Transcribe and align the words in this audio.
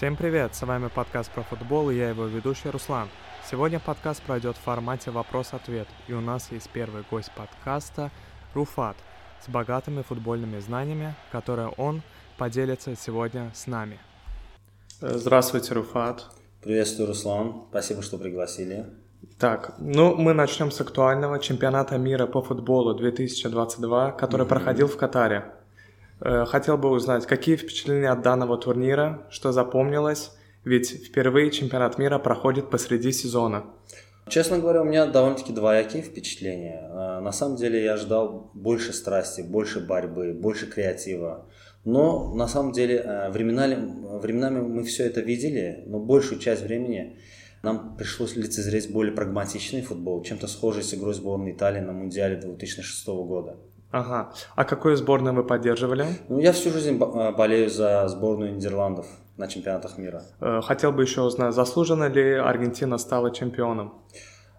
Всем 0.00 0.16
привет, 0.16 0.54
с 0.54 0.62
вами 0.62 0.88
подкаст 0.88 1.30
про 1.30 1.42
футбол 1.42 1.90
и 1.90 1.96
я 1.96 2.08
его 2.08 2.24
ведущий 2.24 2.70
Руслан. 2.70 3.10
Сегодня 3.50 3.78
подкаст 3.78 4.22
пройдет 4.22 4.56
в 4.56 4.60
формате 4.60 5.10
вопрос-ответ, 5.10 5.86
и 6.08 6.14
у 6.14 6.22
нас 6.22 6.50
есть 6.50 6.70
первый 6.70 7.04
гость 7.10 7.30
подкаста 7.32 8.10
Руфат 8.54 8.96
с 9.44 9.50
богатыми 9.50 10.00
футбольными 10.00 10.58
знаниями, 10.58 11.14
которые 11.30 11.68
он 11.76 12.00
поделится 12.38 12.96
сегодня 12.96 13.52
с 13.54 13.66
нами. 13.66 13.98
Здравствуйте, 15.02 15.74
Руфат. 15.74 16.24
Приветствую, 16.62 17.08
Руслан. 17.08 17.64
Спасибо, 17.68 18.00
что 18.00 18.16
пригласили. 18.16 18.86
Так, 19.38 19.74
ну 19.76 20.14
мы 20.14 20.32
начнем 20.32 20.70
с 20.70 20.80
актуального 20.80 21.38
чемпионата 21.38 21.98
мира 21.98 22.26
по 22.26 22.40
футболу 22.40 22.94
2022, 22.94 24.12
который 24.12 24.46
mm-hmm. 24.46 24.48
проходил 24.48 24.88
в 24.88 24.96
Катаре. 24.96 25.52
Э, 26.20 26.44
хотел 26.46 26.76
бы 26.76 26.90
узнать, 26.90 27.26
какие 27.26 27.56
впечатления 27.56 28.10
от 28.10 28.22
данного 28.22 28.58
турнира, 28.58 29.26
что 29.30 29.52
запомнилось, 29.52 30.32
ведь 30.64 30.90
впервые 30.90 31.50
чемпионат 31.50 31.98
мира 31.98 32.18
проходит 32.18 32.70
посреди 32.70 33.10
сезона. 33.12 33.64
Честно 34.28 34.58
говоря, 34.58 34.82
у 34.82 34.84
меня 34.84 35.06
довольно-таки 35.06 35.52
двоякие 35.52 36.02
впечатления. 36.02 36.88
Э, 36.90 37.20
на 37.20 37.32
самом 37.32 37.56
деле 37.56 37.82
я 37.82 37.96
ждал 37.96 38.50
больше 38.54 38.92
страсти, 38.92 39.40
больше 39.40 39.80
борьбы, 39.80 40.34
больше 40.34 40.66
креатива. 40.66 41.46
Но 41.84 42.34
на 42.34 42.46
самом 42.46 42.72
деле 42.72 42.96
э, 42.96 43.30
временами, 43.30 43.76
временами 44.20 44.60
мы 44.60 44.84
все 44.84 45.06
это 45.06 45.22
видели, 45.22 45.84
но 45.86 45.98
большую 45.98 46.38
часть 46.38 46.62
времени 46.62 47.16
нам 47.62 47.96
пришлось 47.96 48.36
лицезреть 48.36 48.92
более 48.92 49.14
прагматичный 49.14 49.82
футбол, 49.82 50.22
чем-то 50.22 50.46
схожий 50.46 50.82
с 50.82 50.94
игрой 50.94 51.14
сборной 51.14 51.52
Италии 51.52 51.80
на 51.80 51.92
Мундиале 51.92 52.36
2006 52.36 53.06
года. 53.08 53.56
Ага. 53.90 54.32
А 54.54 54.64
какую 54.64 54.96
сборную 54.96 55.34
вы 55.34 55.44
поддерживали? 55.44 56.06
Ну, 56.28 56.38
я 56.38 56.52
всю 56.52 56.70
жизнь 56.70 56.96
э, 56.96 57.32
болею 57.32 57.68
за 57.68 58.06
сборную 58.08 58.54
Нидерландов 58.54 59.06
на 59.36 59.48
чемпионатах 59.48 59.98
мира. 59.98 60.22
Э, 60.40 60.60
хотел 60.62 60.92
бы 60.92 61.02
еще 61.02 61.22
узнать, 61.22 61.54
заслуженно 61.54 62.08
ли 62.08 62.34
Аргентина 62.34 62.98
стала 62.98 63.32
чемпионом? 63.32 63.94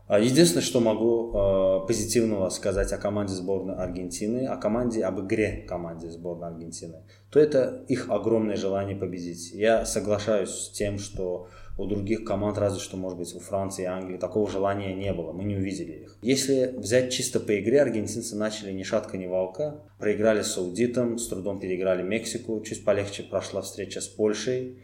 А, 0.08 0.20
единственное, 0.20 0.64
что 0.64 0.82
могу 0.82 1.32
э, 1.32 1.88
позитивного 1.88 2.50
сказать 2.50 2.92
о 2.92 2.98
команде 2.98 3.34
сборной 3.34 3.76
Аргентины, 3.76 4.46
о 4.46 4.58
команде, 4.58 5.06
об 5.06 5.22
игре 5.22 5.66
команде 5.66 6.10
сборной 6.10 6.50
Аргентины, 6.50 7.06
то 7.30 7.40
это 7.40 7.86
их 7.88 8.10
огромное 8.10 8.58
желание 8.58 8.98
победить. 8.98 9.54
Я 9.54 9.86
соглашаюсь 9.86 10.50
с 10.50 10.72
тем, 10.72 11.00
что 11.00 11.48
у 11.78 11.86
других 11.86 12.26
команд, 12.26 12.58
разве 12.58 12.80
что, 12.80 12.98
может 12.98 13.18
быть, 13.18 13.34
у 13.34 13.40
Франции 13.40 13.84
и 13.84 13.86
Англии 13.86 14.18
такого 14.18 14.50
желания 14.50 14.94
не 14.94 15.14
было, 15.14 15.32
мы 15.32 15.44
не 15.44 15.56
увидели 15.56 16.04
их. 16.04 16.18
Если 16.22 16.74
взять 16.78 17.12
чисто 17.12 17.40
по 17.40 17.60
игре, 17.60 17.82
аргентинцы 17.82 18.36
начали 18.36 18.72
ни 18.72 18.84
шатка, 18.84 19.18
ни 19.18 19.26
валка, 19.26 19.82
проиграли 19.98 20.42
с 20.42 20.54
Саудитом, 20.54 21.18
с 21.18 21.28
трудом 21.28 21.60
переиграли 21.60 22.04
Мексику, 22.04 22.62
чуть 22.62 22.84
полегче 22.84 23.24
прошла 23.24 23.62
встреча 23.62 24.02
с 24.02 24.08
Польшей, 24.08 24.80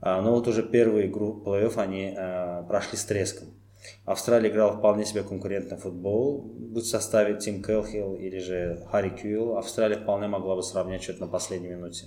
а, 0.00 0.20
но 0.20 0.32
вот 0.32 0.48
уже 0.48 0.62
первую 0.62 1.06
игру 1.06 1.42
плей-офф 1.44 1.78
они 1.78 2.14
а, 2.16 2.64
прошли 2.64 2.98
с 2.98 3.04
треском. 3.04 3.48
Австралия 4.04 4.48
играла 4.48 4.72
вполне 4.72 5.04
себе 5.04 5.22
конкурентный 5.22 5.76
футбол. 5.76 6.42
Будь 6.42 6.84
в 6.84 6.88
составе 6.88 7.38
Тим 7.38 7.62
Келхилл 7.62 8.14
или 8.14 8.38
же 8.38 8.86
Харри 8.90 9.10
Кьюэлл, 9.10 9.56
Австралия 9.58 9.96
вполне 9.96 10.28
могла 10.28 10.56
бы 10.56 10.62
сравнять 10.62 11.02
счет 11.02 11.20
на 11.20 11.26
последней 11.26 11.68
минуте. 11.68 12.06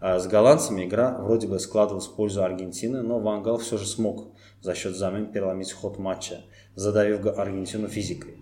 А 0.00 0.18
с 0.18 0.26
голландцами 0.26 0.84
игра 0.84 1.18
вроде 1.18 1.46
бы 1.46 1.58
складывалась 1.58 2.06
в 2.06 2.14
пользу 2.14 2.44
Аргентины, 2.44 3.02
но 3.02 3.18
Вангал 3.18 3.58
все 3.58 3.78
же 3.78 3.86
смог 3.86 4.28
за 4.60 4.74
счет 4.74 4.94
замен 4.96 5.32
переломить 5.32 5.72
ход 5.72 5.98
матча, 5.98 6.42
задавив 6.74 7.26
Аргентину 7.38 7.88
физикой. 7.88 8.36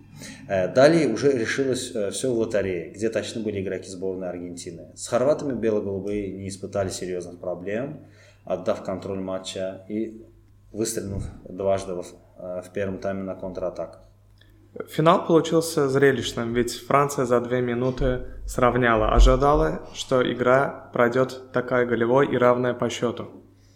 Э, 0.47 0.67
далее 0.73 1.07
уже 1.09 1.31
решилось 1.31 1.91
э, 1.93 2.09
все 2.11 2.33
в 2.33 2.37
лотерее, 2.37 2.91
где 2.91 3.09
точно 3.09 3.41
были 3.41 3.61
игроки 3.61 3.89
сборной 3.89 4.29
Аргентины. 4.29 4.91
С 4.95 5.07
хорватами 5.07 5.53
бело-голубые 5.53 6.31
не 6.31 6.49
испытали 6.49 6.89
серьезных 6.89 7.39
проблем, 7.39 8.05
отдав 8.43 8.83
контроль 8.83 9.19
матча 9.19 9.85
и 9.89 10.25
выстрелив 10.71 11.23
дважды 11.49 11.93
в, 11.95 12.05
э, 12.37 12.61
в 12.65 12.69
первом 12.73 12.99
тайме 12.99 13.23
на 13.23 13.35
контратаках. 13.35 14.04
Финал 14.89 15.25
получился 15.25 15.87
зрелищным, 15.87 16.53
ведь 16.53 16.73
Франция 16.73 17.25
за 17.25 17.39
две 17.39 17.61
минуты 17.61 18.25
сравняла. 18.45 19.13
Ожидала, 19.13 19.87
что 19.93 20.21
игра 20.21 20.89
пройдет 20.91 21.51
такая 21.53 21.85
голевой 21.85 22.27
и 22.27 22.37
равная 22.37 22.73
по 22.73 22.89
счету. 22.89 23.27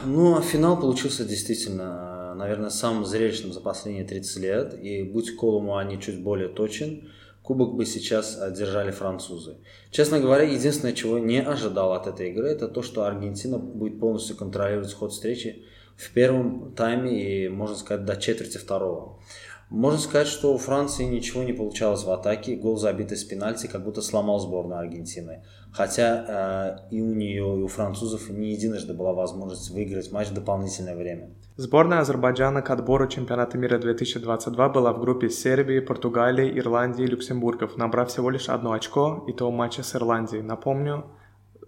Ну, 0.04 0.38
а 0.38 0.42
финал 0.42 0.80
получился 0.80 1.26
действительно, 1.26 2.34
наверное, 2.36 2.70
самым 2.70 3.06
зрелищным 3.06 3.54
за 3.54 3.62
последние 3.62 4.06
30 4.06 4.38
лет. 4.38 4.74
И 4.82 5.04
будь 5.04 5.36
Колуму 5.36 5.78
они 5.78 6.02
чуть 6.02 6.22
более 6.22 6.50
точен, 6.50 7.10
кубок 7.44 7.76
бы 7.76 7.86
сейчас 7.86 8.38
держали 8.52 8.92
французы. 8.92 9.58
Честно 9.92 10.20
говоря, 10.20 10.44
единственное, 10.44 10.94
чего 10.94 11.18
не 11.18 11.42
ожидал 11.42 11.94
от 11.94 12.08
этой 12.08 12.32
игры, 12.32 12.50
это 12.50 12.68
то, 12.68 12.82
что 12.82 13.04
Аргентина 13.04 13.58
будет 13.58 14.00
полностью 14.00 14.36
контролировать 14.36 14.94
ход 14.94 15.14
встречи 15.14 15.66
в 15.98 16.14
первом 16.14 16.74
тайме 16.76 17.46
и, 17.46 17.50
можно 17.50 17.76
сказать, 17.76 18.06
до 18.06 18.16
четверти 18.16 18.58
второго. 18.58 19.20
Можно 19.70 20.00
сказать, 20.00 20.28
что 20.28 20.52
у 20.52 20.58
Франции 20.58 21.04
ничего 21.04 21.44
не 21.44 21.54
получалось 21.54 22.04
в 22.04 22.10
атаке. 22.10 22.56
Гол, 22.56 22.78
забитый 22.78 23.18
с 23.18 23.24
пенальти, 23.24 23.68
как 23.68 23.84
будто 23.84 24.02
сломал 24.02 24.40
сборную 24.40 24.80
Аргентины. 24.80 25.44
Хотя 25.72 26.80
э, 26.90 26.96
и 26.96 27.02
у 27.02 27.14
нее, 27.14 27.60
и 27.60 27.62
у 27.62 27.68
французов 27.68 28.30
не 28.32 28.54
единожды 28.54 28.96
была 28.96 29.14
возможность 29.14 29.70
выиграть 29.70 30.12
матч 30.12 30.30
в 30.30 30.34
дополнительное 30.34 30.96
время. 30.96 31.30
Сборная 31.56 32.00
Азербайджана 32.00 32.64
к 32.64 32.70
отбору 32.72 33.08
чемпионата 33.08 33.60
мира 33.60 33.78
2022 33.78 34.70
была 34.70 34.92
в 34.92 35.02
группе 35.02 35.30
Сербии, 35.30 35.80
Португалии, 35.80 36.58
Ирландии 36.58 37.04
и 37.04 37.08
Люксембургов, 37.08 37.78
набрав 37.78 38.10
всего 38.10 38.32
лишь 38.32 38.50
одно 38.50 38.72
очко, 38.72 39.24
и 39.28 39.34
то 39.34 39.52
матча 39.52 39.84
с 39.84 39.96
Ирландией. 39.96 40.42
Напомню, 40.42 41.06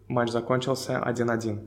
матч 0.07 0.31
закончился 0.31 0.93
1-1. 1.05 1.59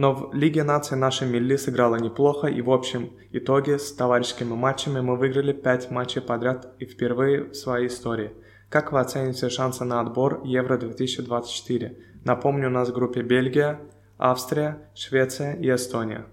Но 0.00 0.14
в 0.14 0.32
Лиге 0.32 0.62
наций 0.62 0.96
наша 0.96 1.26
Милли 1.26 1.56
сыграла 1.56 1.96
неплохо, 1.96 2.46
и 2.46 2.62
в 2.62 2.70
общем 2.70 3.10
итоге 3.32 3.78
с 3.78 3.92
товарищескими 3.92 4.54
матчами 4.54 5.00
мы 5.00 5.14
выиграли 5.14 5.52
5 5.52 5.90
матчей 5.90 6.22
подряд 6.22 6.72
и 6.78 6.86
впервые 6.86 7.50
в 7.50 7.54
своей 7.54 7.88
истории. 7.88 8.30
Как 8.70 8.92
вы 8.92 9.00
оцените 9.00 9.50
шансы 9.50 9.84
на 9.84 10.00
отбор 10.00 10.40
Евро-2024? 10.42 11.98
Напомню, 12.24 12.68
у 12.68 12.70
нас 12.70 12.88
в 12.88 12.94
группе 12.94 13.20
Бельгия, 13.20 13.78
Австрия, 14.16 14.88
Швеция 14.94 15.56
и 15.56 15.68
Эстония. 15.68 16.24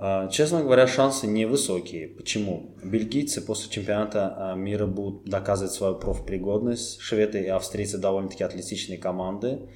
А, 0.00 0.26
честно 0.26 0.64
говоря, 0.64 0.88
шансы 0.88 1.28
невысокие. 1.28 2.08
Почему? 2.08 2.74
Бельгийцы 2.82 3.40
после 3.40 3.70
чемпионата 3.70 4.34
а, 4.36 4.54
мира 4.56 4.86
будут 4.86 5.24
доказывать 5.24 5.72
свою 5.72 5.94
профпригодность. 5.94 7.00
Шведы 7.00 7.42
и 7.42 7.46
австрийцы 7.48 7.98
довольно-таки 7.98 8.42
атлетичные 8.42 8.98
команды. 8.98 9.68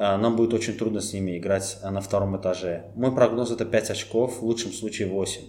А, 0.00 0.16
нам 0.16 0.36
будет 0.36 0.54
очень 0.54 0.78
трудно 0.78 1.00
с 1.00 1.12
ними 1.12 1.38
играть 1.38 1.78
а, 1.82 1.90
на 1.90 2.00
втором 2.00 2.36
этаже. 2.36 2.84
Мой 2.94 3.12
прогноз 3.12 3.50
это 3.50 3.64
5 3.64 3.90
очков, 3.90 4.38
в 4.38 4.44
лучшем 4.44 4.72
случае 4.72 5.08
8. 5.08 5.42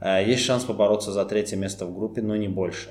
А, 0.00 0.20
есть 0.20 0.44
шанс 0.44 0.64
побороться 0.64 1.10
за 1.10 1.24
третье 1.24 1.56
место 1.56 1.86
в 1.86 1.96
группе, 1.96 2.20
но 2.20 2.36
не 2.36 2.48
больше. 2.48 2.90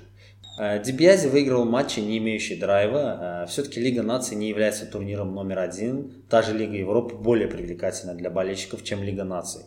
Дебиази 0.60 1.28
выиграл 1.28 1.66
матчи, 1.66 2.00
не 2.00 2.18
имеющие 2.18 2.60
драйва. 2.60 3.46
Все-таки 3.48 3.80
Лига 3.80 4.02
наций 4.02 4.36
не 4.36 4.50
является 4.50 4.88
турниром 4.88 5.36
номер 5.36 5.60
один. 5.60 6.24
Та 6.30 6.42
же 6.42 6.58
Лига 6.58 6.74
Европы 6.74 7.14
более 7.14 7.48
привлекательна 7.48 8.16
для 8.16 8.32
болельщиков, 8.32 8.84
чем 8.84 9.04
Лига 9.04 9.24
наций. 9.24 9.66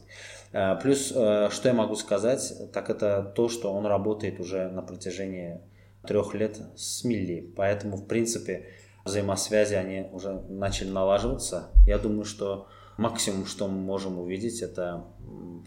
Плюс, 0.82 1.10
что 1.10 1.60
я 1.62 1.74
могу 1.74 1.94
сказать, 1.94 2.52
так 2.72 2.91
это 2.91 3.22
то, 3.36 3.48
что 3.48 3.72
он 3.72 3.86
работает 3.86 4.41
уже 4.41 4.68
на 4.68 4.82
протяжении 4.82 5.60
трех 6.04 6.34
лет 6.34 6.58
с 6.74 7.04
Милли. 7.04 7.52
Поэтому, 7.54 7.97
в 7.97 8.08
принципе, 8.08 8.66
взаимосвязи, 9.04 9.74
они 9.74 10.06
уже 10.12 10.42
начали 10.48 10.90
налаживаться. 10.90 11.70
Я 11.86 11.98
думаю, 11.98 12.24
что 12.24 12.68
максимум, 12.96 13.46
что 13.46 13.66
мы 13.66 13.80
можем 13.80 14.18
увидеть, 14.18 14.60
это 14.62 15.04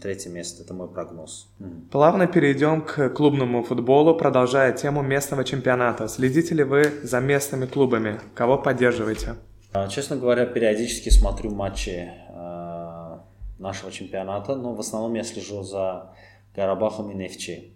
третье 0.00 0.30
место. 0.30 0.62
Это 0.62 0.74
мой 0.74 0.88
прогноз. 0.88 1.48
Плавно 1.90 2.26
перейдем 2.26 2.82
к 2.82 3.10
клубному 3.10 3.62
футболу, 3.62 4.14
продолжая 4.14 4.72
тему 4.72 5.02
местного 5.02 5.44
чемпионата. 5.44 6.08
Следите 6.08 6.54
ли 6.54 6.64
вы 6.64 6.92
за 7.02 7.20
местными 7.20 7.66
клубами? 7.66 8.20
Кого 8.34 8.58
поддерживаете? 8.58 9.36
А, 9.72 9.88
честно 9.88 10.16
говоря, 10.16 10.46
периодически 10.46 11.08
смотрю 11.08 11.50
матчи 11.50 12.08
э, 12.28 13.18
нашего 13.58 13.90
чемпионата, 13.90 14.54
но 14.54 14.74
в 14.74 14.80
основном 14.80 15.14
я 15.14 15.24
слежу 15.24 15.62
за 15.64 16.12
Карабахом 16.54 17.10
и 17.10 17.14
Нефчи. 17.14 17.74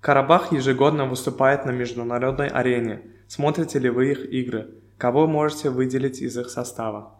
Карабах 0.00 0.52
ежегодно 0.52 1.04
выступает 1.04 1.66
на 1.66 1.70
международной 1.70 2.48
арене. 2.48 3.02
Смотрите 3.28 3.78
ли 3.78 3.90
вы 3.90 4.12
их 4.12 4.32
игры? 4.32 4.68
Кого 4.98 5.26
можете 5.26 5.70
выделить 5.70 6.20
из 6.20 6.38
их 6.38 6.50
состава? 6.50 7.12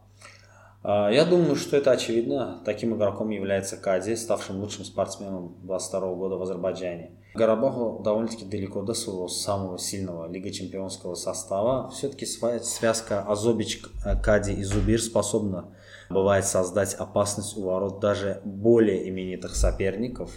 А, 0.83 1.11
я 1.11 1.25
думаю, 1.25 1.57
что 1.57 1.77
это 1.77 1.91
очевидно. 1.91 2.63
Таким 2.65 2.95
игроком 2.97 3.31
является 3.31 3.77
Кади, 3.77 4.15
ставшим 4.15 4.61
лучшим 4.61 4.85
спортсменом 4.85 5.57
22 5.63 6.15
года 6.15 6.37
в 6.37 6.43
Азербайджане. 6.43 7.11
Гарабаху 7.35 8.01
довольно-таки 8.03 8.47
далеко 8.47 8.83
до 8.83 8.95
своего 8.95 9.29
самого 9.29 9.79
сильного 9.79 10.31
Лига 10.31 10.51
чемпионского 10.51 11.17
состава. 11.17 11.91
Все-таки 11.91 12.25
связка 12.25 13.23
Азобич, 13.23 13.83
Кади 14.23 14.53
и 14.53 14.63
Зубир 14.63 15.03
способна 15.03 15.67
бывает 16.09 16.47
создать 16.47 16.95
опасность 16.95 17.59
у 17.59 17.65
ворот 17.65 18.01
даже 18.01 18.41
более 18.45 19.09
именитых 19.09 19.55
соперников. 19.55 20.31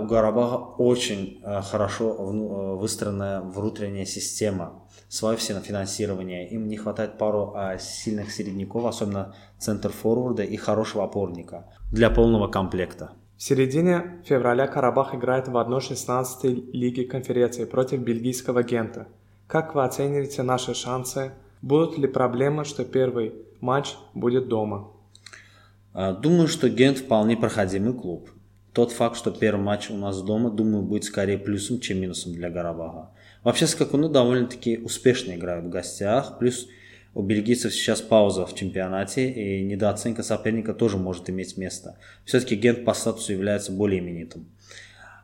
У 0.00 0.06
Гарабага 0.06 0.56
очень 0.78 1.40
э, 1.42 1.60
хорошо 1.62 2.10
э, 2.10 2.76
выстроенная 2.76 3.40
внутренняя 3.40 4.04
система, 4.04 4.82
свое 5.08 5.36
финансирование. 5.36 6.48
Им 6.48 6.68
не 6.68 6.76
хватает 6.76 7.18
пару 7.18 7.52
а, 7.54 7.78
сильных 7.78 8.30
середняков, 8.30 8.84
особенно 8.84 9.34
центр 9.58 9.90
форварда 9.90 10.42
и 10.42 10.56
хорошего 10.56 11.04
опорника 11.04 11.66
для 11.92 12.10
полного 12.10 12.48
комплекта. 12.48 13.12
В 13.36 13.42
середине 13.42 14.22
февраля 14.24 14.66
Карабах 14.66 15.14
играет 15.14 15.48
в 15.48 15.56
1-16 15.56 16.70
Лиги 16.72 17.02
конференции 17.02 17.64
против 17.64 18.00
бельгийского 18.00 18.62
Гента. 18.62 19.08
Как 19.46 19.74
вы 19.74 19.84
оцениваете 19.84 20.42
наши 20.42 20.74
шансы? 20.74 21.32
Будут 21.62 21.98
ли 21.98 22.06
проблемы, 22.08 22.64
что 22.64 22.84
первый 22.84 23.34
матч 23.60 23.96
будет 24.14 24.48
дома? 24.48 24.88
А, 25.92 26.12
думаю, 26.12 26.48
что 26.48 26.68
Гент 26.68 26.98
вполне 26.98 27.36
проходимый 27.36 27.92
клуб. 27.92 28.30
Тот 28.76 28.92
факт, 28.92 29.16
что 29.16 29.30
первый 29.30 29.62
матч 29.62 29.90
у 29.90 29.96
нас 29.96 30.20
дома, 30.20 30.50
думаю, 30.50 30.82
будет 30.82 31.04
скорее 31.04 31.38
плюсом, 31.38 31.80
чем 31.80 31.98
минусом 31.98 32.34
для 32.34 32.50
Гарабага. 32.50 33.08
Вообще 33.42 33.66
скакуны 33.66 34.10
довольно-таки 34.10 34.76
успешно 34.76 35.32
играют 35.32 35.64
в 35.64 35.70
гостях, 35.70 36.38
плюс 36.38 36.68
у 37.14 37.22
бельгийцев 37.22 37.72
сейчас 37.72 38.02
пауза 38.02 38.44
в 38.44 38.54
чемпионате, 38.54 39.30
и 39.30 39.64
недооценка 39.64 40.22
соперника 40.22 40.74
тоже 40.74 40.98
может 40.98 41.30
иметь 41.30 41.56
место. 41.56 41.98
Все-таки 42.26 42.54
Гент 42.54 42.84
по 42.84 42.92
статусу 42.92 43.32
является 43.32 43.72
более 43.72 44.00
именитым. 44.00 44.46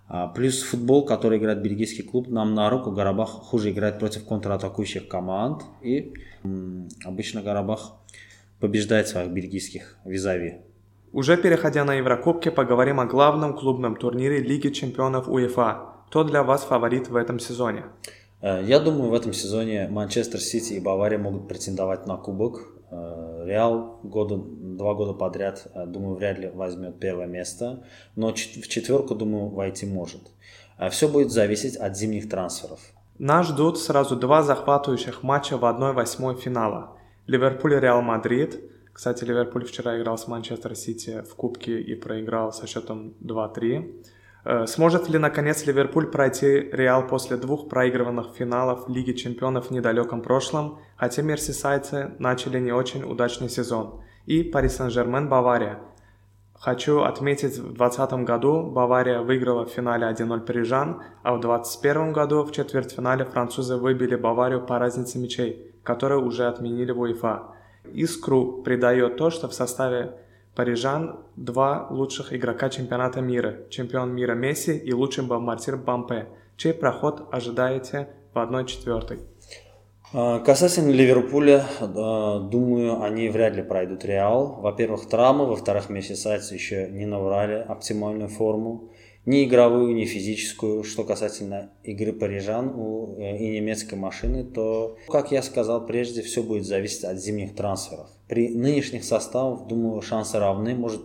А, 0.08 0.28
плюс 0.28 0.62
футбол, 0.62 1.04
который 1.04 1.36
играет 1.36 1.60
бельгийский 1.60 2.04
клуб, 2.04 2.28
нам 2.28 2.54
на 2.54 2.70
руку 2.70 2.90
Гарабах 2.90 3.28
хуже 3.28 3.72
играет 3.72 3.98
против 3.98 4.24
контратакующих 4.24 5.08
команд. 5.08 5.60
И 5.82 6.14
м, 6.42 6.88
обычно 7.04 7.42
Гарабах 7.42 7.96
побеждает 8.60 9.08
своих 9.08 9.30
бельгийских 9.30 9.98
визави. 10.06 10.62
Уже 11.12 11.36
переходя 11.36 11.84
на 11.84 11.94
Еврокубки, 11.94 12.48
поговорим 12.48 12.98
о 12.98 13.04
главном 13.04 13.54
клубном 13.54 13.96
турнире 13.96 14.38
Лиги 14.38 14.70
чемпионов 14.70 15.28
УЕФА. 15.28 16.06
Кто 16.06 16.24
для 16.24 16.42
вас 16.42 16.62
фаворит 16.62 17.08
в 17.08 17.16
этом 17.16 17.38
сезоне? 17.38 17.84
Э, 18.40 18.62
я 18.64 18.80
думаю, 18.80 19.10
в 19.10 19.14
этом 19.14 19.34
сезоне 19.34 19.88
Манчестер 19.90 20.40
Сити 20.40 20.72
и 20.72 20.80
Бавария 20.80 21.18
могут 21.18 21.48
претендовать 21.48 22.06
на 22.06 22.16
кубок. 22.16 22.66
Э, 22.90 23.44
Реал 23.44 24.00
года, 24.02 24.38
два 24.38 24.94
года 24.94 25.12
подряд, 25.12 25.66
э, 25.74 25.84
думаю, 25.84 26.16
вряд 26.16 26.38
ли 26.38 26.48
возьмет 26.48 26.98
первое 26.98 27.26
место, 27.26 27.84
но 28.16 28.32
в 28.32 28.34
четверку, 28.68 29.14
думаю, 29.14 29.50
войти 29.50 29.84
может. 29.84 30.22
Все 30.90 31.08
будет 31.08 31.30
зависеть 31.30 31.76
от 31.76 31.94
зимних 31.94 32.30
трансферов. 32.30 32.80
Нас 33.18 33.48
ждут 33.48 33.78
сразу 33.78 34.16
два 34.16 34.42
захватывающих 34.42 35.22
матча 35.22 35.58
в 35.58 35.64
1-8 35.64 36.40
финала. 36.40 36.96
Ливерпуль-Реал 37.26 38.00
Мадрид– 38.00 38.58
кстати, 38.92 39.24
Ливерпуль 39.24 39.64
вчера 39.64 39.98
играл 39.98 40.18
с 40.18 40.28
Манчестер 40.28 40.74
Сити 40.74 41.22
в 41.30 41.34
Кубке 41.34 41.80
и 41.80 41.94
проиграл 41.94 42.52
со 42.52 42.66
счетом 42.66 43.14
2-3. 43.20 44.04
Э, 44.44 44.66
сможет 44.66 45.08
ли 45.08 45.18
наконец 45.18 45.66
Ливерпуль 45.66 46.06
пройти 46.10 46.68
Реал 46.72 47.06
после 47.06 47.36
двух 47.36 47.68
проигрыванных 47.68 48.34
финалов 48.34 48.88
Лиги 48.88 49.12
Чемпионов 49.12 49.68
в 49.68 49.70
недалеком 49.70 50.20
прошлом, 50.20 50.78
хотя 50.96 51.22
мерсисайдцы 51.22 52.14
начали 52.18 52.58
не 52.60 52.72
очень 52.72 53.04
удачный 53.04 53.48
сезон? 53.48 54.00
И 54.26 54.42
Пари 54.42 54.68
Сен-Жермен 54.68 55.28
Бавария. 55.28 55.78
Хочу 56.54 57.00
отметить, 57.00 57.58
в 57.58 57.74
2020 57.74 58.12
году 58.24 58.70
Бавария 58.70 59.20
выиграла 59.20 59.64
в 59.64 59.70
финале 59.70 60.06
1-0 60.06 60.40
Парижан, 60.40 61.02
а 61.22 61.34
в 61.34 61.40
2021 61.40 62.12
году 62.12 62.44
в 62.44 62.52
четвертьфинале 62.52 63.24
французы 63.24 63.76
выбили 63.76 64.14
Баварию 64.14 64.64
по 64.64 64.78
разнице 64.78 65.18
мячей, 65.18 65.72
которые 65.82 66.20
уже 66.20 66.46
отменили 66.46 66.92
в 66.92 67.00
УЕФА. 67.00 67.42
Искру 67.92 68.62
придает 68.62 69.16
то, 69.16 69.30
что 69.30 69.48
в 69.48 69.54
составе 69.54 70.12
парижан 70.54 71.20
два 71.36 71.88
лучших 71.90 72.32
игрока 72.32 72.68
чемпионата 72.68 73.20
мира, 73.20 73.56
чемпион 73.70 74.14
мира 74.14 74.34
Месси 74.34 74.76
и 74.76 74.92
лучший 74.92 75.24
бомбардир 75.24 75.76
Бампе, 75.76 76.28
чей 76.56 76.74
проход 76.74 77.28
ожидаете 77.32 78.08
в 78.34 78.38
1-4. 78.38 79.18
А, 80.14 80.40
касательно 80.40 80.90
Ливерпуля, 80.90 81.64
думаю, 81.80 83.02
они 83.02 83.30
вряд 83.30 83.56
ли 83.56 83.62
пройдут 83.62 84.04
Реал. 84.04 84.60
Во-первых, 84.60 85.08
травмы, 85.08 85.46
во-вторых, 85.46 85.88
Месси 85.88 86.14
Сайц 86.14 86.52
еще 86.52 86.88
не 86.90 87.06
набрали 87.06 87.54
оптимальную 87.54 88.28
форму 88.28 88.90
ни 89.24 89.44
игровую, 89.44 89.94
ни 89.94 90.04
физическую. 90.04 90.84
Что 90.84 91.04
касательно 91.04 91.70
игры 91.82 92.12
парижан 92.12 92.72
у, 92.74 93.16
э, 93.18 93.38
и 93.38 93.60
немецкой 93.60 93.94
машины, 93.94 94.44
то, 94.44 94.96
как 95.08 95.32
я 95.32 95.42
сказал 95.42 95.86
прежде, 95.86 96.22
все 96.22 96.42
будет 96.42 96.66
зависеть 96.66 97.04
от 97.04 97.18
зимних 97.18 97.54
трансферов. 97.54 98.08
При 98.28 98.48
нынешних 98.48 99.04
составах, 99.04 99.66
думаю, 99.66 100.02
шансы 100.02 100.38
равны, 100.38 100.74
может 100.74 101.02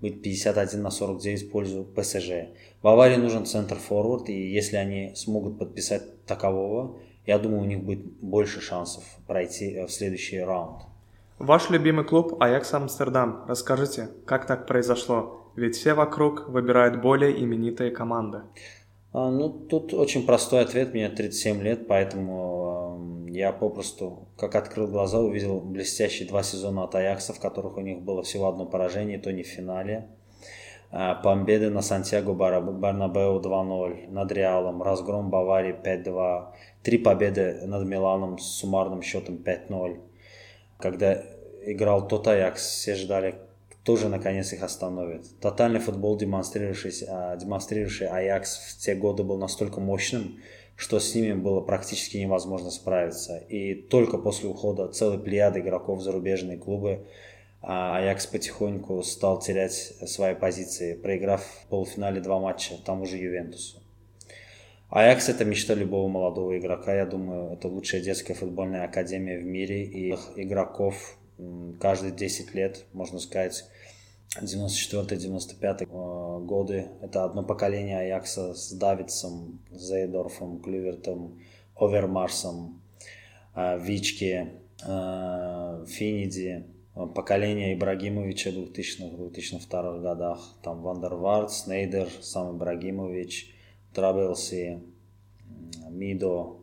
быть 0.00 0.22
51 0.22 0.82
на 0.82 0.90
49 0.90 1.42
в 1.44 1.50
пользу 1.50 1.84
ПСЖ. 1.84 2.48
В 2.82 2.88
Аварии 2.88 3.16
нужен 3.16 3.46
центр-форвард, 3.46 4.28
и 4.28 4.50
если 4.50 4.76
они 4.76 5.12
смогут 5.14 5.58
подписать 5.58 6.24
такового, 6.26 6.98
я 7.24 7.38
думаю, 7.38 7.62
у 7.62 7.66
них 7.66 7.84
будет 7.84 8.04
больше 8.20 8.60
шансов 8.60 9.04
пройти 9.28 9.72
э, 9.72 9.86
в 9.86 9.92
следующий 9.92 10.40
раунд. 10.40 10.82
Ваш 11.38 11.70
любимый 11.70 12.04
клуб 12.04 12.36
Аякс 12.40 12.74
Амстердам. 12.74 13.44
Расскажите, 13.48 14.08
как 14.26 14.46
так 14.46 14.66
произошло? 14.66 15.41
Ведь 15.56 15.76
все 15.76 15.94
вокруг 15.94 16.48
выбирают 16.48 17.00
более 17.00 17.38
именитые 17.42 17.90
команды. 17.90 18.42
А, 19.12 19.30
ну, 19.30 19.50
тут 19.50 19.92
очень 19.92 20.24
простой 20.24 20.62
ответ. 20.62 20.94
Мне 20.94 21.08
37 21.08 21.62
лет, 21.62 21.86
поэтому 21.86 23.26
э, 23.28 23.30
я 23.32 23.52
попросту, 23.52 24.28
как 24.38 24.54
открыл 24.54 24.88
глаза, 24.88 25.18
увидел 25.20 25.60
блестящие 25.60 26.26
два 26.28 26.42
сезона 26.42 26.84
от 26.84 26.94
Аякса, 26.94 27.34
в 27.34 27.40
которых 27.40 27.76
у 27.76 27.80
них 27.80 28.00
было 28.00 28.22
всего 28.22 28.48
одно 28.48 28.64
поражение, 28.64 29.18
то 29.18 29.30
не 29.32 29.42
в 29.42 29.46
финале. 29.46 30.08
А, 30.90 31.14
победы 31.14 31.70
на 31.70 31.82
Сантьяго 31.82 32.32
Барнабеу 32.32 33.40
2-0, 33.40 34.10
над 34.10 34.32
Реалом, 34.32 34.82
разгром 34.82 35.30
Баварии 35.30 35.74
5-2, 35.74 36.52
три 36.82 36.98
победы 36.98 37.66
над 37.66 37.86
Миланом 37.86 38.38
с 38.38 38.46
суммарным 38.58 39.02
счетом 39.02 39.36
5-0. 39.36 40.00
Когда 40.78 41.22
играл 41.64 42.08
тот 42.08 42.28
Аякс, 42.28 42.62
все 42.62 42.94
ждали, 42.94 43.36
тоже 43.84 44.08
наконец 44.08 44.52
их 44.52 44.62
остановит. 44.62 45.26
Тотальный 45.40 45.80
футбол, 45.80 46.16
демонстрировавший, 46.16 46.92
а, 47.08 47.36
демонстрировавший 47.36 48.08
Аякс 48.08 48.56
в 48.56 48.78
те 48.78 48.94
годы 48.94 49.24
был 49.24 49.38
настолько 49.38 49.80
мощным, 49.80 50.38
что 50.76 51.00
с 51.00 51.14
ними 51.14 51.34
было 51.34 51.60
практически 51.60 52.16
невозможно 52.16 52.70
справиться. 52.70 53.38
И 53.38 53.74
только 53.74 54.18
после 54.18 54.48
ухода 54.48 54.88
целой 54.88 55.18
плеяды 55.18 55.60
игроков 55.60 55.98
в 55.98 56.02
зарубежные 56.02 56.58
клубы 56.58 57.06
а, 57.60 57.96
Аякс 57.98 58.26
потихоньку 58.26 59.02
стал 59.02 59.40
терять 59.40 59.72
свои 59.72 60.34
позиции, 60.34 60.94
проиграв 60.94 61.42
в 61.42 61.66
полуфинале 61.68 62.20
два 62.20 62.38
матча 62.38 62.74
тому 62.84 63.06
же 63.06 63.16
Ювентусу. 63.16 63.82
Аякс– 64.90 65.28
это 65.30 65.44
мечта 65.44 65.74
любого 65.74 66.06
молодого 66.06 66.58
игрока. 66.58 66.94
Я 66.94 67.06
думаю, 67.06 67.54
это 67.54 67.66
лучшая 67.66 68.02
детская 68.02 68.34
футбольная 68.34 68.84
академия 68.84 69.38
в 69.38 69.44
мире. 69.44 69.84
И 69.84 70.14
игроков 70.36 71.16
каждые 71.80 72.12
10 72.12 72.54
лет, 72.54 72.84
можно 72.92 73.18
сказать, 73.18 73.64
94-95 74.40 75.82
э, 75.82 76.44
годы. 76.44 76.88
Это 77.02 77.24
одно 77.24 77.42
поколение 77.42 77.98
Аякса 77.98 78.54
с 78.54 78.72
Давидсом, 78.72 79.60
Зейдорфом, 79.70 80.60
Клювертом, 80.60 81.38
Овермарсом, 81.76 82.80
э, 83.54 83.78
Вички, 83.78 84.52
э, 84.86 85.84
Финиди, 85.86 86.66
поколение 87.14 87.74
Ибрагимовича 87.74 88.50
в 88.50 88.54
2000-2002 88.54 90.00
годах. 90.00 90.40
Там 90.62 90.82
Вандервард, 90.82 91.52
Снейдер, 91.52 92.08
сам 92.22 92.56
Ибрагимович, 92.56 93.54
Трабелси, 93.92 94.82
Мидо, 95.90 96.56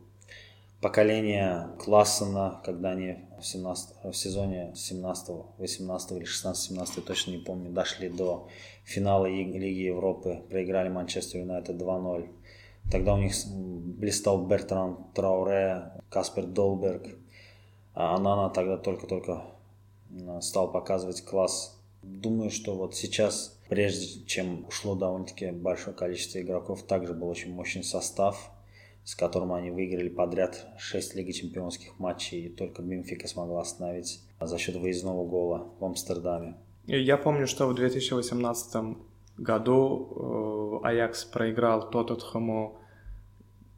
поколение 0.82 1.68
Классена, 1.80 2.62
когда 2.64 2.92
они 2.92 3.29
в, 3.40 3.46
17, 3.46 4.04
в 4.04 4.14
сезоне 4.14 4.74
17, 4.76 5.36
18 5.58 6.12
или 6.12 6.26
16-17, 6.26 7.02
точно 7.02 7.32
не 7.32 7.38
помню, 7.38 7.72
дошли 7.72 8.10
до 8.10 8.48
финала 8.84 9.26
Лиги 9.26 9.82
Европы, 9.82 10.44
проиграли 10.50 10.90
Манчестер 10.90 11.42
Юнайтед 11.42 11.76
2-0. 11.76 12.30
Тогда 12.92 13.14
у 13.14 13.18
них 13.18 13.34
блистал 13.48 14.46
Бертран 14.46 14.98
Трауре, 15.14 15.92
Каспер 16.10 16.46
Долберг. 16.46 17.08
А 17.94 18.16
Анана 18.16 18.50
тогда 18.50 18.78
только-только 18.78 19.44
стал 20.42 20.72
показывать 20.72 21.22
класс. 21.22 21.78
Думаю, 22.02 22.50
что 22.50 22.76
вот 22.76 22.96
сейчас, 22.96 23.60
прежде 23.68 24.26
чем 24.26 24.66
ушло 24.68 24.96
довольно-таки 24.96 25.52
большое 25.52 25.96
количество 25.96 26.40
игроков, 26.40 26.84
также 26.84 27.14
был 27.14 27.28
очень 27.28 27.54
мощный 27.54 27.84
состав 27.84 28.52
с 29.04 29.16
которым 29.16 29.54
они 29.54 29.72
выиграли 29.72 30.10
подряд 30.10 30.68
6 30.78 31.16
Лиги 31.16 31.32
Чемпионских 31.32 31.98
матчей, 32.00 32.46
и 32.46 32.50
только 32.50 32.82
Бенфика 32.82 33.28
смогла 33.28 33.62
остановить 33.62 34.22
за 34.40 34.58
счет 34.58 34.76
выездного 34.76 35.26
гола 35.26 35.70
в 35.80 35.86
Амстердаме. 35.86 36.56
Я 36.86 37.18
помню, 37.18 37.48
что 37.48 37.68
в 37.68 37.76
2018 37.76 38.98
году 39.38 40.82
э, 40.84 40.88
Аякс 40.88 41.26
проиграл 41.26 41.90
Тоттенхэму, 41.90 42.80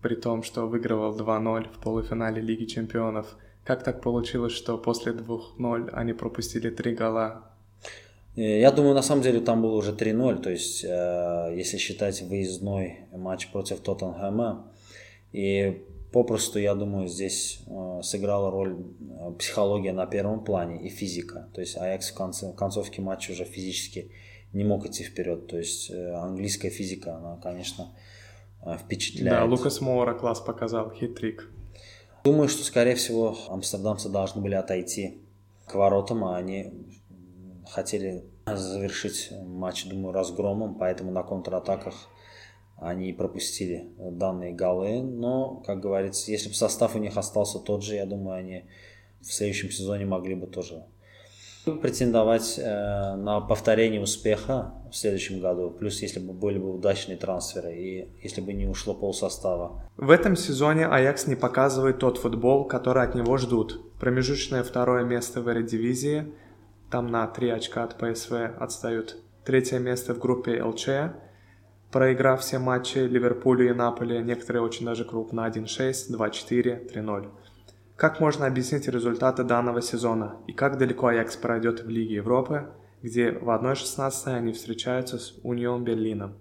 при 0.01 0.15
том, 0.15 0.43
что 0.43 0.67
выигрывал 0.67 1.15
2-0 1.15 1.73
в 1.73 1.79
полуфинале 1.79 2.41
Лиги 2.41 2.65
Чемпионов. 2.65 3.35
Как 3.63 3.83
так 3.83 4.01
получилось, 4.01 4.53
что 4.53 4.77
после 4.77 5.13
2-0 5.13 5.89
они 5.91 6.13
пропустили 6.13 6.69
три 6.69 6.95
гола? 6.95 7.51
Я 8.35 8.71
думаю, 8.71 8.95
на 8.95 9.01
самом 9.01 9.21
деле 9.21 9.41
там 9.41 9.61
было 9.61 9.75
уже 9.75 9.91
3-0, 9.91 10.41
то 10.41 10.49
есть 10.49 10.85
э, 10.85 11.53
если 11.55 11.77
считать 11.77 12.21
выездной 12.21 13.05
матч 13.11 13.51
против 13.51 13.81
Тоттенхэма, 13.81 14.70
и 15.31 15.85
попросту, 16.11 16.59
я 16.59 16.75
думаю, 16.75 17.07
здесь 17.07 17.61
э, 17.67 18.01
сыграла 18.03 18.51
роль 18.51 18.75
э, 18.75 19.31
психология 19.39 19.93
на 19.93 20.05
первом 20.05 20.43
плане 20.43 20.81
и 20.81 20.89
физика. 20.89 21.49
То 21.53 21.61
есть 21.61 21.77
Аякс 21.77 22.11
в, 22.11 22.13
конце, 22.15 22.51
в 22.51 22.55
концовке 22.55 23.01
матча 23.01 23.31
уже 23.31 23.45
физически 23.45 24.11
не 24.53 24.63
мог 24.63 24.85
идти 24.85 25.03
вперед. 25.03 25.47
То 25.47 25.57
есть 25.57 25.89
английская 25.91 26.69
физика, 26.69 27.15
она, 27.15 27.37
конечно, 27.37 27.93
впечатляет. 28.79 29.39
Да, 29.39 29.45
Лукас 29.45 29.79
Моура 29.79 30.13
класс 30.13 30.41
показал, 30.41 30.91
хитрик. 30.91 31.49
Думаю, 32.23 32.49
что, 32.49 32.63
скорее 32.63 32.95
всего, 32.95 33.35
амстердамцы 33.47 34.09
должны 34.09 34.41
были 34.41 34.53
отойти 34.53 35.21
к 35.65 35.73
воротам, 35.73 36.25
а 36.25 36.37
они 36.37 36.71
хотели 37.67 38.25
завершить 38.45 39.31
матч, 39.31 39.85
думаю, 39.85 40.13
разгромом, 40.13 40.75
поэтому 40.75 41.11
на 41.11 41.23
контратаках 41.23 42.09
они 42.81 43.13
пропустили 43.13 43.87
данные 43.97 44.53
голы. 44.53 45.01
Но, 45.01 45.63
как 45.65 45.79
говорится, 45.79 46.31
если 46.31 46.49
бы 46.49 46.55
состав 46.55 46.95
у 46.95 46.99
них 46.99 47.15
остался 47.17 47.59
тот 47.59 47.83
же, 47.83 47.95
я 47.95 48.05
думаю, 48.05 48.37
они 48.37 48.65
в 49.21 49.31
следующем 49.31 49.71
сезоне 49.71 50.05
могли 50.05 50.35
бы 50.35 50.47
тоже 50.47 50.83
претендовать 51.63 52.57
э, 52.57 53.15
на 53.15 53.39
повторение 53.39 54.01
успеха 54.01 54.73
в 54.91 54.95
следующем 54.95 55.39
году. 55.39 55.69
Плюс, 55.69 56.01
если 56.01 56.19
бы 56.19 56.33
были 56.33 56.57
бы 56.57 56.73
удачные 56.73 57.17
трансферы 57.17 57.75
и 57.75 58.07
если 58.23 58.41
бы 58.41 58.51
не 58.51 58.65
ушло 58.65 58.95
пол 58.95 59.13
состава. 59.13 59.83
В 59.95 60.09
этом 60.09 60.35
сезоне 60.35 60.87
Аякс 60.87 61.27
не 61.27 61.35
показывает 61.35 61.99
тот 61.99 62.17
футбол, 62.17 62.65
который 62.65 63.03
от 63.03 63.13
него 63.13 63.37
ждут. 63.37 63.79
Промежуточное 63.99 64.63
второе 64.63 65.03
место 65.03 65.41
в 65.41 65.51
эредивизии– 65.51 66.25
там 66.91 67.07
на 67.07 67.25
3 67.25 67.49
очка 67.51 67.85
от 67.85 67.97
ПСВ 67.97 68.33
отстают. 68.59 69.15
Третье 69.45 69.79
место 69.79 70.13
в 70.13 70.19
группе 70.19 70.61
ЛЧ, 70.61 70.87
проиграв 71.91 72.41
все 72.41 72.59
матчи 72.59 72.97
Ливерпулю 72.99 73.69
и 73.69 73.73
Наполи, 73.73 74.19
некоторые 74.23 74.63
очень 74.63 74.85
даже 74.85 75.05
крупно 75.05 75.47
1-6, 75.47 76.11
2-4, 76.11 76.93
3-0. 76.93 77.27
Как 77.95 78.19
можно 78.19 78.47
объяснить 78.47 78.87
результаты 78.87 79.43
данного 79.43 79.81
сезона 79.81 80.37
и 80.47 80.53
как 80.53 80.77
далеко 80.77 81.07
Аякс 81.07 81.35
пройдет 81.35 81.83
в 81.83 81.89
Лиге 81.89 82.15
Европы, 82.15 82.67
где 83.03 83.31
в 83.31 83.49
1-16 83.49 84.11
они 84.33 84.53
встречаются 84.53 85.19
с 85.19 85.35
Унион 85.43 85.83
Берлином? 85.83 86.33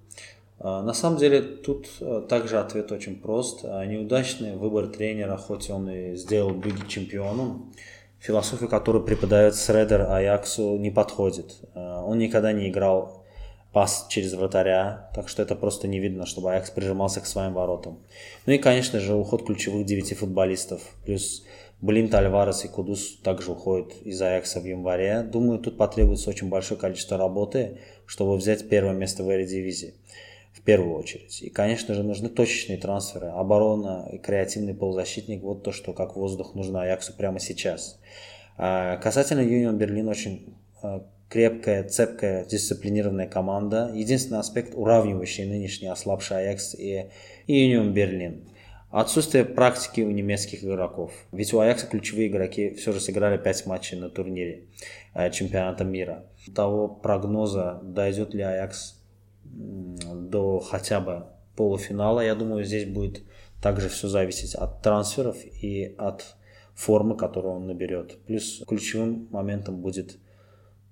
А, 0.59 0.83
на 0.83 0.93
самом 0.93 1.19
деле 1.19 1.41
тут 1.41 1.87
э, 2.01 2.23
также 2.29 2.59
ответ 2.59 2.93
очень 2.93 3.21
прост. 3.21 3.61
А, 3.65 3.85
неудачный 3.85 4.57
выбор 4.57 4.87
тренера, 4.87 5.37
хоть 5.37 5.71
он 5.71 5.89
и 5.91 6.17
сделал 6.17 6.53
Биги 6.53 6.87
чемпионом, 6.87 7.73
философия, 8.19 8.69
которую 8.69 9.05
преподает 9.05 9.55
Средер 9.55 10.03
Аяксу, 10.11 10.77
не 10.77 10.91
подходит. 10.91 11.61
Э, 11.75 12.03
он 12.05 12.19
никогда 12.19 12.53
не 12.53 12.69
играл 12.69 13.20
пас 13.73 14.07
через 14.09 14.35
вратаря, 14.35 15.11
так 15.15 15.29
что 15.29 15.43
это 15.43 15.55
просто 15.55 15.87
не 15.89 16.01
видно, 16.01 16.27
чтобы 16.27 16.53
Аякс 16.53 16.71
прижимался 16.71 17.21
к 17.21 17.27
своим 17.27 17.55
воротам. 17.55 17.99
Ну 18.47 18.53
и, 18.53 18.59
конечно 18.59 19.01
же, 19.01 19.15
уход 19.15 19.47
ключевых 19.47 19.87
девяти 19.87 20.15
футболистов, 20.15 20.83
плюс 21.05 21.45
Блинт, 21.81 22.15
Альварес 22.15 22.65
и 22.67 22.69
Кудус 22.69 23.17
также 23.23 23.53
уходят 23.53 23.95
из 24.05 24.21
Аякса 24.21 24.61
в 24.61 24.65
январе. 24.65 25.23
Думаю, 25.23 25.59
тут 25.59 25.79
потребуется 25.79 26.29
очень 26.29 26.51
большое 26.51 26.79
количество 26.79 27.17
работы, 27.17 27.79
чтобы 28.05 28.37
взять 28.37 28.69
первое 28.69 28.93
место 28.93 29.25
в 29.25 29.31
эре-дивизии 29.31 29.95
в 30.53 30.61
первую 30.63 30.97
очередь. 30.97 31.41
И, 31.43 31.49
конечно 31.49 31.95
же, 31.95 32.03
нужны 32.03 32.29
точечные 32.29 32.77
трансферы. 32.77 33.29
Оборона 33.29 34.09
и 34.13 34.19
креативный 34.19 34.75
полузащитник– 34.75 35.43
вот 35.43 35.63
то, 35.63 35.73
что 35.73 35.95
как 35.95 36.17
воздух 36.17 36.55
нужно 36.55 36.83
Аяксу 36.83 37.15
прямо 37.15 37.39
сейчас. 37.39 37.99
А 38.59 38.99
касательно 38.99 39.41
Юнион 39.41 39.79
Берлин, 39.79 40.09
очень 40.09 40.55
а, 40.83 41.07
крепкая, 41.31 41.85
цепкая, 41.85 42.45
дисциплинированная 42.45 43.29
команда. 43.29 43.91
Единственный 43.95 44.41
аспект, 44.41 44.75
уравнивающий 44.75 45.47
нынешний 45.47 45.89
ослабший 45.89 46.39
Аякс 46.39 46.75
и, 46.75 47.07
и 47.47 47.79
Берлин. 47.79 48.49
Отсутствие 48.91 49.45
практики 49.45 50.01
у 50.01 50.11
немецких 50.11 50.65
игроков. 50.65 51.13
Ведь 51.31 51.55
у 51.55 51.61
Аякса 51.61 51.87
ключевые 51.87 52.27
игроки 52.27 52.75
все 52.75 52.93
же 52.93 52.99
сыграли 52.99 53.39
5 53.39 53.67
матчей 53.67 53.97
на 53.97 54.11
турнире 54.11 54.65
э, 55.15 55.31
чемпионата 55.31 55.85
мира. 55.85 56.27
Того 56.57 56.89
прогноза, 56.89 57.79
дойдет 57.85 58.35
ли 58.35 58.43
Аякс 58.43 59.01
до 59.45 60.59
хотя 60.59 61.01
бы 61.01 61.27
полуфинала. 61.55 62.21
Я 62.21 62.35
думаю, 62.35 62.65
здесь 62.65 62.89
будет 62.89 63.23
также 63.63 63.89
все 63.89 64.09
зависеть 64.09 64.57
от 64.57 64.83
трансферов 64.83 65.37
и 65.45 65.95
от 65.97 66.35
формы, 66.75 67.17
которую 67.17 67.55
он 67.55 67.69
наберет. 67.69 68.19
Плюс 68.27 68.65
ключевым 68.67 69.29
моментом 69.31 69.81
будет 69.81 70.19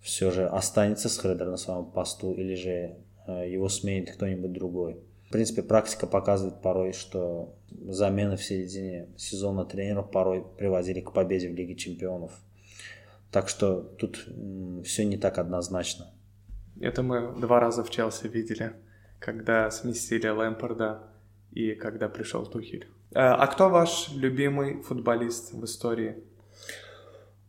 все 0.01 0.31
же 0.31 0.47
останется 0.47 1.09
Схредер 1.09 1.49
на 1.49 1.57
своем 1.57 1.87
посту 1.87 2.33
или 2.33 2.55
же 2.55 2.97
э, 3.27 3.51
его 3.51 3.69
сменит 3.69 4.13
кто-нибудь 4.13 4.53
другой. 4.53 5.01
В 5.29 5.31
принципе, 5.31 5.63
практика 5.63 6.07
показывает 6.07 6.63
порой, 6.63 6.93
что 6.93 7.55
замены 7.71 8.37
в 8.37 8.43
середине 8.43 9.09
сезона 9.17 9.67
тренеров 9.67 10.11
порой 10.11 10.43
приводили 10.57 11.01
к 11.01 11.13
победе 11.13 11.51
в 11.51 11.55
Лиге 11.55 11.75
чемпионов. 11.75 12.33
Так 13.31 13.51
что 13.51 13.83
тут 13.83 14.27
все 14.85 15.05
не 15.05 15.19
так 15.19 15.37
однозначно. 15.37 16.07
Это 16.81 17.03
мы 17.03 17.39
два 17.39 17.61
раза 17.61 17.85
в 17.85 17.91
Челси 17.91 18.29
видели, 18.29 18.73
когда 19.19 19.71
сместили 19.71 20.29
Лэмпорда 20.29 21.03
и 21.53 21.75
когда 21.75 22.09
пришел 22.09 22.47
Тухель. 22.47 22.87
Э, 23.11 23.19
а 23.19 23.47
кто 23.49 23.69
ваш 23.69 24.11
любимый 24.15 24.83
футболист 24.83 25.53
в 25.53 25.65
истории? 25.65 26.25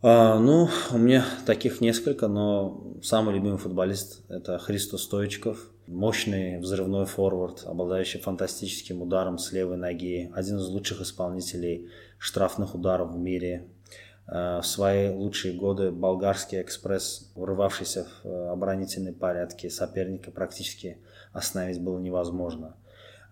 А, 0.01 0.39
ну, 0.39 0.69
у 0.93 0.97
меня 0.97 1.25
таких 1.45 1.81
несколько, 1.81 2.29
но 2.29 2.97
самый 3.03 3.35
любимый 3.35 3.57
футболист 3.57 4.23
это 4.29 4.57
Христо 4.57 4.97
Стоичков. 4.97 5.71
Мощный 5.87 6.59
взрывной 6.59 7.05
форвард, 7.05 7.63
обладающий 7.65 8.21
фантастическим 8.21 9.01
ударом 9.01 9.37
с 9.37 9.51
левой 9.51 9.75
ноги. 9.75 10.31
Один 10.33 10.57
из 10.57 10.67
лучших 10.69 11.01
исполнителей 11.01 11.89
штрафных 12.17 12.75
ударов 12.75 13.11
в 13.11 13.17
мире. 13.17 13.67
Э, 14.25 14.59
в 14.61 14.65
свои 14.65 15.09
лучшие 15.09 15.53
годы 15.53 15.91
болгарский 15.91 16.61
экспресс, 16.61 17.33
врывавшийся 17.35 18.07
в 18.23 18.27
э, 18.27 18.49
оборонительные 18.51 19.13
порядки 19.13 19.67
соперника, 19.67 20.31
практически 20.31 20.99
остановить 21.33 21.83
было 21.83 21.99
невозможно. 21.99 22.77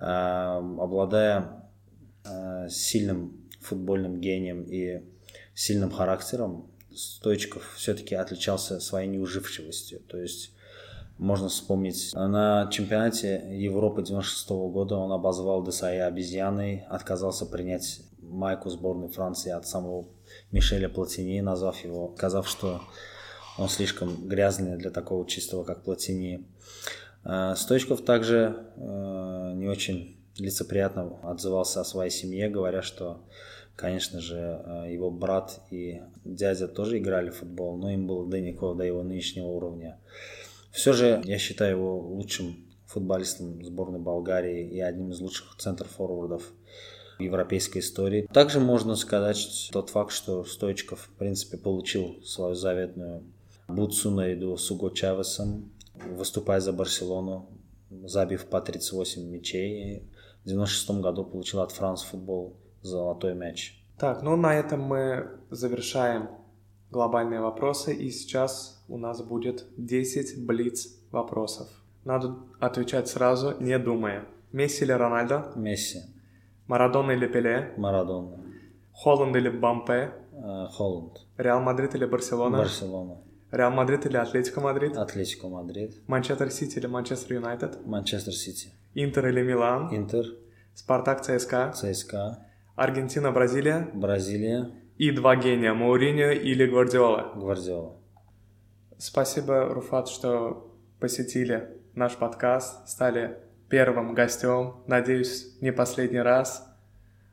Э, 0.01 0.57
обладая 0.57 1.63
сильным 2.67 3.47
футбольным 3.61 4.19
гением 4.19 4.63
и 4.63 5.01
сильным 5.53 5.91
характером, 5.91 6.71
Стоичков 6.95 7.73
все-таки 7.75 8.15
отличался 8.15 8.79
своей 8.79 9.07
неуживчивостью. 9.07 9.99
То 10.07 10.17
есть 10.17 10.51
можно 11.17 11.49
вспомнить, 11.49 12.11
на 12.13 12.67
чемпионате 12.71 13.43
Европы 13.51 14.03
96 14.03 14.49
года 14.49 14.95
он 14.95 15.11
обозвал 15.11 15.63
Десая 15.63 16.07
обезьяной, 16.07 16.85
отказался 16.89 17.45
принять 17.45 18.01
майку 18.19 18.69
сборной 18.69 19.09
Франции 19.09 19.51
от 19.51 19.67
самого 19.67 20.05
Мишеля 20.51 20.89
Платини, 20.89 21.41
назвав 21.41 21.83
его, 21.83 22.13
сказав, 22.17 22.47
что 22.47 22.81
он 23.57 23.69
слишком 23.69 24.27
грязный 24.27 24.77
для 24.77 24.91
такого 24.91 25.27
чистого, 25.27 25.63
как 25.63 25.83
Платини. 25.83 26.45
Э, 27.23 27.55
Стоичков 27.55 28.01
также 28.03 28.67
э, 28.75 29.53
не 29.55 29.67
очень 29.67 30.17
лицеприятно 30.37 31.17
отзывался 31.23 31.81
о 31.81 31.85
своей 31.85 32.11
семье, 32.11 32.49
говоря, 32.49 32.81
что, 32.81 33.21
конечно 33.77 34.19
же, 34.19 34.35
э, 34.35 34.91
его 34.91 35.09
брат 35.09 35.61
и 35.69 36.01
дядя 36.25 36.67
тоже 36.67 36.97
играли 36.97 37.29
в 37.29 37.37
футбол, 37.37 37.77
но 37.77 37.91
им 37.91 38.07
было 38.07 38.27
далеко 38.27 38.73
до 38.73 38.83
его 38.83 39.03
нынешнего 39.03 39.45
уровня. 39.45 39.99
Все 40.71 40.91
же 40.91 41.21
я 41.23 41.37
считаю 41.37 41.77
его 41.77 41.97
лучшим 41.99 42.57
футболистом 42.87 43.63
сборной 43.63 43.99
Болгарии 43.99 44.67
и 44.67 44.79
одним 44.81 45.11
из 45.11 45.19
лучших 45.21 45.55
центр-форвардов 45.57 46.51
европейской 47.19 47.79
истории. 47.79 48.27
Также 48.33 48.59
можно 48.59 48.95
сказать 48.95 49.69
тот 49.71 49.89
факт, 49.91 50.11
что 50.11 50.43
Стоичков, 50.43 51.01
в 51.01 51.17
принципе, 51.17 51.57
получил 51.57 52.21
свою 52.23 52.55
заветную 52.55 53.23
бутсу 53.67 54.11
наряду 54.11 54.57
с 54.57 54.71
Уго 54.71 54.89
Чавесом, 54.89 55.71
выступая 55.93 56.59
за 56.61 56.73
Барселону, 56.73 57.49
забив 57.89 58.45
по 58.45 58.59
38 58.59 59.23
мячей. 59.23 60.03
В 60.43 60.47
96 60.47 61.01
году 61.01 61.25
получил 61.25 61.61
от 61.61 61.71
Франс 61.71 62.03
Футбол 62.03 62.55
золотой 62.81 63.33
мяч. 63.33 63.81
Так, 63.97 64.21
ну 64.21 64.35
на 64.35 64.53
этом 64.55 64.81
мы 64.81 65.29
завершаем 65.49 66.29
глобальные 66.91 67.41
вопросы, 67.41 67.93
и 67.93 68.09
сейчас 68.11 68.83
у 68.87 68.97
нас 68.97 69.21
будет 69.21 69.65
10 69.77 70.45
блиц 70.45 70.87
вопросов. 71.11 71.67
Надо 72.05 72.35
отвечать 72.59 73.07
сразу, 73.07 73.55
не 73.59 73.77
думая. 73.79 74.25
Месси 74.51 74.85
или 74.85 74.93
Рональдо? 74.93 75.51
Месси. 75.55 75.99
Марадона 76.67 77.11
или 77.11 77.27
Пеле? 77.27 77.73
Марадона. 77.77 78.37
Холланд 78.93 79.35
или 79.35 79.49
Мбаппе? 79.49 80.13
Э, 80.33 80.67
Холланд. 80.71 81.19
Реал 81.37 81.61
Мадрид 81.61 81.95
или 81.95 82.05
Барселона? 82.05 82.57
Барселона. 82.57 83.17
Реал 83.51 83.71
Мадрид 83.71 84.05
или 84.05 84.17
Атлетико 84.17 84.61
Мадрид? 84.61 84.97
Атлетико 84.97 85.47
Мадрид. 85.47 85.95
Манчестер 86.07 86.51
Сити 86.51 86.79
или 86.79 86.87
Манчестер 86.87 87.35
Юнайтед? 87.35 87.85
Манчестер 87.85 88.33
Сити. 88.33 88.71
Интер 88.95 89.27
или 89.27 89.41
Милан? 89.41 89.95
Интер. 89.95 90.25
Спартак 90.73 91.21
ЦСКА? 91.21 91.73
ЦСКА. 91.75 92.45
Аргентина, 92.77 93.31
Бразилия? 93.31 93.89
Бразилия. 93.95 94.69
И 94.99 95.09
два 95.09 95.35
гения, 95.35 95.73
Мауриньо 95.73 96.29
или 96.29 96.67
Гвардиола? 96.67 97.31
Гвардиола. 97.35 97.95
Спасибо, 98.99 99.65
Руфат, 99.65 100.07
что 100.07 100.71
посетили 100.99 101.69
наш 101.95 102.15
подкаст, 102.17 102.87
стали 102.87 103.39
первым 103.67 104.13
гостем. 104.13 104.75
Надеюсь, 104.85 105.59
не 105.59 105.71
последний 105.71 106.19
раз. 106.19 106.67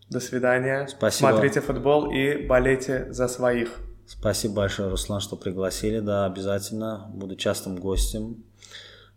До 0.09 0.19
свидания. 0.19 0.87
Спасибо. 0.89 1.29
Смотрите 1.29 1.61
футбол 1.61 2.11
и 2.11 2.47
болейте 2.47 3.13
за 3.13 3.29
своих. 3.29 3.81
Спасибо 4.07 4.55
большое, 4.55 4.89
Руслан, 4.89 5.21
что 5.21 5.37
пригласили. 5.37 6.01
Да, 6.01 6.25
обязательно. 6.25 7.11
Буду 7.13 7.37
частым 7.37 7.77
гостем. 7.77 8.45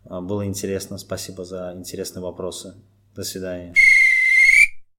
А, 0.04 0.20
было 0.20 0.46
интересно. 0.46 0.98
Спасибо 0.98 1.46
за 1.46 1.74
интересные 1.74 2.22
вопросы. 2.22 2.76
До 3.16 3.24
свидания. 3.24 3.74